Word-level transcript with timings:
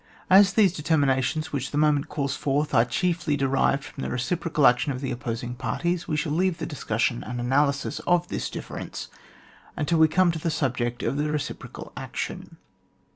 Ajb 0.31 0.55
these 0.55 0.73
determinations 0.73 1.53
which 1.53 1.69
the 1.69 1.77
moment 1.77 2.09
calls 2.09 2.35
forth 2.35 2.73
are 2.73 2.83
chiefly 2.85 3.37
de 3.37 3.47
rived 3.47 3.83
from 3.83 4.01
the 4.01 4.09
reciprocal 4.09 4.65
action 4.65 4.91
of 4.91 4.99
the 4.99 5.11
opposing 5.11 5.53
parties, 5.53 6.07
we 6.07 6.17
shall 6.17 6.31
leave 6.31 6.57
the 6.57 6.65
discussion 6.65 7.23
and 7.23 7.39
analysis 7.39 7.99
of 8.07 8.27
this 8.29 8.49
difference 8.49 9.09
until 9.77 9.99
we 9.99 10.07
come 10.07 10.31
to 10.31 10.39
the 10.39 10.49
subject 10.49 11.03
of 11.03 11.17
the 11.17 11.25
reci 11.25 11.53
procal 11.55 11.91
action. 11.95 12.57